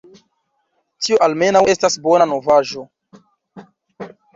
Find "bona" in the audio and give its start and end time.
2.09-2.31